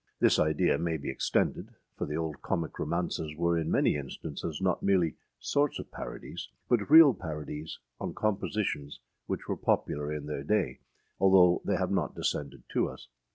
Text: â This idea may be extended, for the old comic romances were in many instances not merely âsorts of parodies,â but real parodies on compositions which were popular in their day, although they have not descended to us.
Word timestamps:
â 0.01 0.19
This 0.19 0.39
idea 0.39 0.79
may 0.79 0.97
be 0.97 1.11
extended, 1.11 1.75
for 1.95 2.07
the 2.07 2.15
old 2.15 2.41
comic 2.41 2.79
romances 2.79 3.35
were 3.37 3.55
in 3.55 3.69
many 3.69 3.95
instances 3.95 4.59
not 4.59 4.81
merely 4.81 5.15
âsorts 5.39 5.77
of 5.77 5.91
parodies,â 5.91 6.49
but 6.67 6.89
real 6.89 7.13
parodies 7.13 7.77
on 7.99 8.15
compositions 8.15 8.99
which 9.27 9.47
were 9.47 9.55
popular 9.55 10.11
in 10.11 10.25
their 10.25 10.41
day, 10.43 10.79
although 11.19 11.61
they 11.65 11.75
have 11.75 11.91
not 11.91 12.15
descended 12.15 12.63
to 12.69 12.89
us. 12.89 13.09